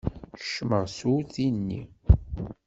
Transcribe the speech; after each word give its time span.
Keccmeɣ 0.37 0.85
s 0.97 0.99
urti-nni. 1.13 1.81